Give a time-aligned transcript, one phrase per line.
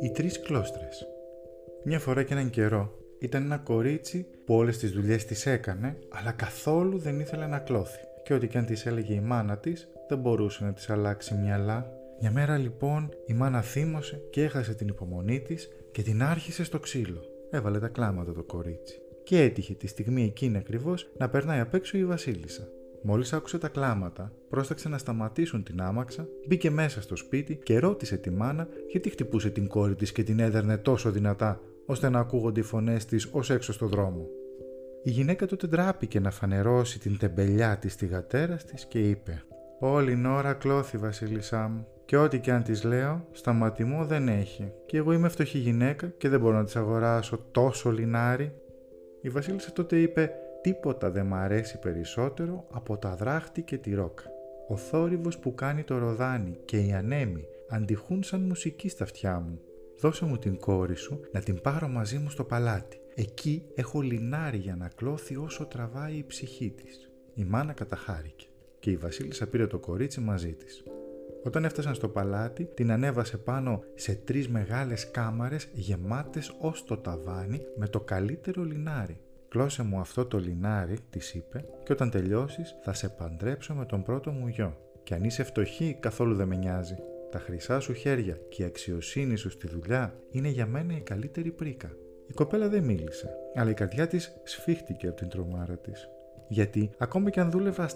[0.00, 1.06] Οι τρεις κλώστρες
[1.84, 6.32] Μια φορά και έναν καιρό ήταν ένα κορίτσι που όλες τις δουλειές τις έκανε, αλλά
[6.32, 7.98] καθόλου δεν ήθελε να κλώθει.
[8.22, 11.92] Και ό,τι και αν της έλεγε η μάνα της, δεν μπορούσε να της αλλάξει μυαλά.
[12.20, 16.78] Μια μέρα λοιπόν η μάνα θύμωσε και έχασε την υπομονή της και την άρχισε στο
[16.78, 17.20] ξύλο.
[17.50, 18.98] Έβαλε τα κλάματα το κορίτσι.
[19.24, 22.68] Και έτυχε τη στιγμή εκείνη ακριβώς να περνάει απ' έξω η Βασίλισσα.
[23.06, 28.16] Μόλις άκουσε τα κλάματα, πρόσταξε να σταματήσουν την άμαξα, μπήκε μέσα στο σπίτι και ρώτησε
[28.16, 32.60] τη μάνα γιατί χτυπούσε την κόρη της και την έδερνε τόσο δυνατά, ώστε να ακούγονται
[32.60, 34.26] οι φωνές της ως έξω στο δρόμο.
[35.02, 39.42] Η γυναίκα τότε ντράπηκε να φανερώσει την τεμπελιά της στη γατέρα της και είπε:
[39.80, 41.86] Όλη η ώρα κλώθη, Βασίλισσά μου.
[42.04, 44.72] Και ό,τι και αν της λέω, στα μου δεν έχει.
[44.86, 48.52] Και εγώ είμαι φτωχή γυναίκα και δεν μπορώ να της αγοράσω τόσο λινάρι.
[49.20, 50.32] Η Βασίλισσα τότε είπε:
[50.64, 54.24] Τίποτα δεν μ' αρέσει περισσότερο από τα δράχτη και τη ρόκα.
[54.68, 59.60] Ο θόρυβος που κάνει το ροδάνι και η ανέμη αντιχούν σαν μουσική στα αυτιά μου.
[60.00, 63.00] Δώσε μου την κόρη σου να την πάρω μαζί μου στο παλάτι.
[63.14, 67.10] Εκεί έχω λινάρι για να κλώθει όσο τραβάει η ψυχή της.
[67.34, 68.46] Η μάνα καταχάρηκε
[68.78, 70.84] και η βασίλισσα πήρε το κορίτσι μαζί της.
[71.44, 77.60] Όταν έφτασαν στο παλάτι, την ανέβασε πάνω σε τρεις μεγάλες κάμαρες γεμάτες ως το ταβάνι
[77.76, 79.18] με το καλύτερο λινάρι.
[79.54, 84.02] «Κλώσε μου αυτό το λινάρι», της είπε, «και όταν τελειώσεις θα σε παντρέψω με τον
[84.02, 84.76] πρώτο μου γιο.
[85.02, 86.96] Και αν είσαι φτωχή, καθόλου δεν με νοιάζει.
[87.30, 91.50] Τα χρυσά σου χέρια και η αξιοσύνη σου στη δουλειά είναι για μένα η καλύτερη
[91.50, 91.90] πρίκα».
[92.26, 96.08] Η κοπέλα δεν μίλησε, αλλά η καρδιά της σφίχτηκε από την τρομάρα της.
[96.48, 97.88] Γιατί ακόμα και αν δούλευα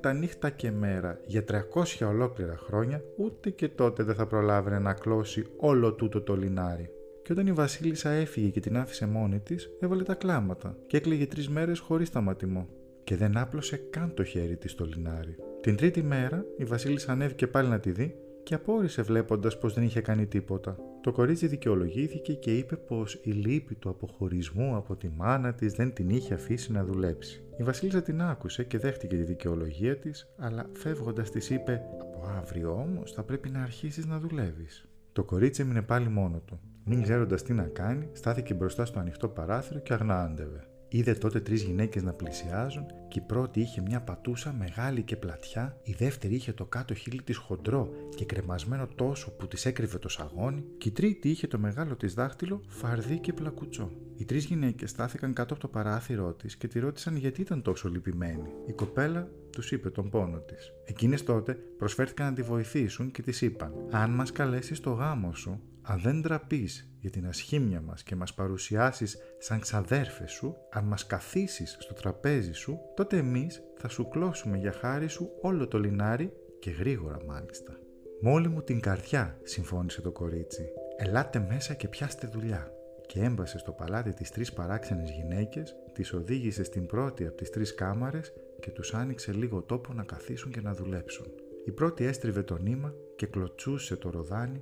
[0.00, 4.92] τα νύχτα και μέρα για 300 ολόκληρα χρόνια, ούτε και τότε δεν θα προλάβαινε να
[4.92, 6.90] κλώσει όλο τούτο το λινάρι.
[7.28, 11.26] Και όταν η Βασίλισσα έφυγε και την άφησε μόνη της, έβαλε τα κλάματα και έκλαιγε
[11.26, 12.68] τρεις μέρες χωρίς σταματημό.
[13.04, 15.36] Και δεν άπλωσε καν το χέρι της στο λινάρι.
[15.60, 19.84] Την τρίτη μέρα η Βασίλισσα ανέβηκε πάλι να τη δει και απόρρισε βλέποντας πως δεν
[19.84, 20.76] είχε κάνει τίποτα.
[21.00, 25.92] Το κορίτσι δικαιολογήθηκε και είπε πως η λύπη του αποχωρισμού από τη μάνα της δεν
[25.92, 27.44] την είχε αφήσει να δουλέψει.
[27.58, 32.72] Η Βασίλισσα την άκουσε και δέχτηκε τη δικαιολογία της, αλλά φεύγοντας της είπε: Από αύριο
[32.72, 34.88] όμως θα πρέπει να αρχίσεις να δουλεύεις.
[35.12, 36.60] Το κορίτσι έμεινε πάλι μόνο του.
[36.90, 40.66] Μην ξέροντας τι να κάνει, στάθηκε μπροστά στο ανοιχτό παράθυρο και αγνάντευε.
[40.88, 45.76] Είδε τότε τρεις γυναίκες να πλησιάζουν και η πρώτη είχε μια πατούσα μεγάλη και πλατιά,
[45.82, 50.08] η δεύτερη είχε το κάτω χείλη της χοντρό και κρεμασμένο τόσο που της έκρυβε το
[50.08, 53.90] σαγόνι, και η τρίτη είχε το μεγάλο της δάχτυλο φαρδί και πλακουτσό.
[54.16, 57.88] Οι τρεις γυναίκες στάθηκαν κάτω από το παράθυρό της και τη ρώτησαν γιατί ήταν τόσο
[57.88, 58.48] λυπημένη.
[58.66, 60.72] Η κοπέλα τους είπε τον πόνο της.
[60.84, 65.60] Εκείνες τότε προσφέρθηκαν να τη βοηθήσουν και της είπαν: Αν μας καλέσεις στο γάμο σου,
[65.90, 71.06] αν δεν τραπείς για την ασχήμια μας και μας παρουσιάσεις σαν ξαδέρφες σου, αν μας
[71.06, 76.32] καθίσεις στο τραπέζι σου, τότε εμείς θα σου κλώσουμε για χάρη σου όλο το λινάρι
[76.58, 77.78] και γρήγορα μάλιστα.
[78.20, 80.68] «Μόλι μου την καρδιά», συμφώνησε το κορίτσι.
[80.96, 82.72] «Ελάτε μέσα και πιάστε δουλειά».
[83.06, 87.74] Και έμπασε στο παλάτι τις τρεις παράξενες γυναίκες, τις οδήγησε στην πρώτη από τις τρεις
[87.74, 91.26] κάμαρες και τους άνοιξε λίγο τόπο να καθίσουν και να δουλέψουν.
[91.64, 94.60] Η πρώτη έστριβε το νήμα και κλωτσούσε το ροδάνι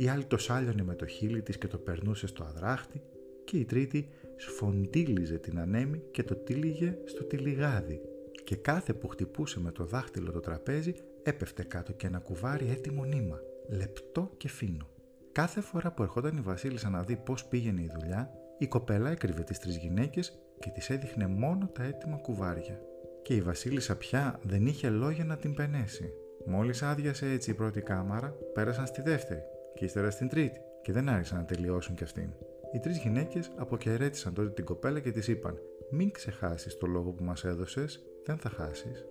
[0.00, 3.02] η άλλη το σάλιωνε με το χείλι της και το περνούσε στο αδράχτη
[3.44, 8.00] και η τρίτη σφοντίλιζε την ανέμη και το τύλιγε στο τυλιγάδι
[8.44, 13.04] και κάθε που χτυπούσε με το δάχτυλο το τραπέζι έπεφτε κάτω και ένα κουβάρι έτοιμο
[13.04, 14.88] νήμα, λεπτό και φίνο.
[15.32, 19.42] Κάθε φορά που ερχόταν η Βασίλισσα να δει πώς πήγαινε η δουλειά, η κοπέλα έκρυβε
[19.42, 22.80] τις τρεις γυναίκες και τις έδειχνε μόνο τα έτοιμα κουβάρια.
[23.22, 26.12] Και η Βασίλισσα πια δεν είχε λόγια να την πενέσει.
[26.46, 29.40] Μόλις άδειασε έτσι η πρώτη κάμαρα, πέρασαν στη δεύτερη
[29.78, 32.30] και ύστερα στην τρίτη, και δεν άρχισαν να τελειώσουν κι αυτήν.
[32.74, 35.58] Οι τρεις γυναίκες αποχαιρέτησαν τότε την κοπέλα και της είπαν:
[35.90, 39.04] Μην ξεχάσεις το λόγο που μας έδωσες, δεν θα χάσεις.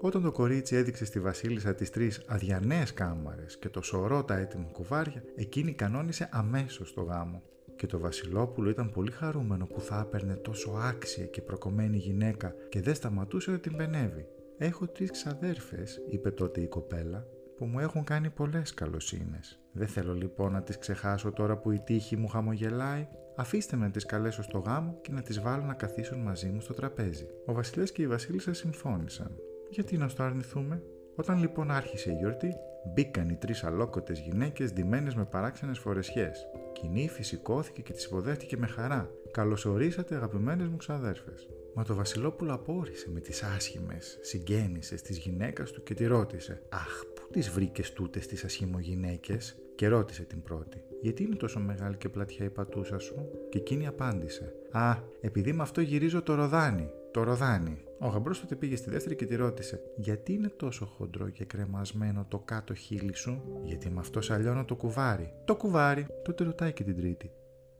[0.00, 4.68] Όταν το κορίτσι έδειξε στη Βασίλισσα τις τρεις αδιανέ κάμαρες και το σωρό τα έτοιμα
[4.72, 7.42] κουβάρια, εκείνη κανόνισε αμέσως το γάμο.
[7.76, 12.80] Και το Βασιλόπουλο ήταν πολύ χαρούμενο που θα έπαιρνε τόσο άξια και προκομμένη γυναίκα και
[12.80, 14.26] δεν σταματούσε να την πενεύει.
[14.58, 17.26] Έχω τρεις ξαδέρφες, είπε τότε η κοπέλα,
[17.56, 19.60] που μου έχουν κάνει πολλές καλοσύνες.
[19.72, 23.08] Δεν θέλω λοιπόν να τις ξεχάσω τώρα που η τύχη μου χαμογελάει.
[23.36, 26.60] Αφήστε με να τις καλέσω στο γάμο και να τις βάλω να καθίσουν μαζί μου
[26.60, 27.26] στο τραπέζι.
[27.46, 29.36] Ο βασιλιάς και η βασίλισσα συμφώνησαν.
[29.70, 30.82] Γιατί να στο αρνηθούμε;
[31.16, 32.54] Όταν λοιπόν άρχισε η γιορτή,
[32.94, 36.46] μπήκαν οι τρεις αλόκοτες γυναίκες ντυμένες με παράξενες φορεσιές.
[36.72, 39.10] Κοινή φυσικώθηκε και τις υποδέχτηκε με χαρά.
[39.30, 41.48] Καλωσορίσατε αγαπημένες μου ξαδέρφες.
[41.74, 47.04] Μα το Βασιλόπουλο απόρρισε με τις άσχημες συγγέννησες της γυναίκας του και τη ρώτησε «Αχ,
[47.14, 52.08] πού τις βρήκες τούτες τις ασχημογυναίκες» και ρώτησε την πρώτη «Γιατί είναι τόσο μεγάλη και
[52.08, 57.22] πλατιά η πατούσα σου» και εκείνη απάντησε «Α, επειδή με αυτό γυρίζω το ροδάνι» το
[57.22, 57.78] ροδάνι.
[58.04, 62.24] Ο γαμπρός τότε πήγε στη δεύτερη και τη ρώτησε: Γιατί είναι τόσο χοντρό και κρεμασμένο
[62.28, 65.32] το κάτω χείλη σου, Γιατί με αυτό σαλιώνω το κουβάρι.
[65.44, 66.06] Το κουβάρι.
[66.24, 67.30] Τότε ρωτάει και την τρίτη: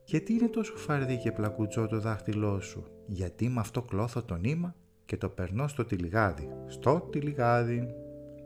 [0.05, 4.75] Γιατί είναι τόσο φαρδί και πλακουτσό το δάχτυλό σου, Γιατί με αυτό κλώθω το νήμα
[5.05, 6.49] και το περνώ στο τυλιγάδι.
[6.67, 7.95] Στο τυλιγάδι.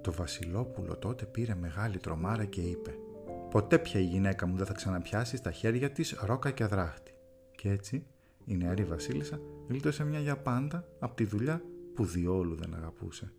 [0.00, 2.94] Το Βασιλόπουλο τότε πήρε μεγάλη τρομάρα και είπε:
[3.50, 7.12] Ποτέ πια η γυναίκα μου δεν θα ξαναπιάσει στα χέρια της ρόκα και δράχτη.
[7.50, 8.06] Και έτσι
[8.48, 11.62] η νεαρή Βασίλισσα γλίτωσε μια για πάντα από τη δουλειά
[11.94, 13.32] που διόλου δεν αγαπούσε.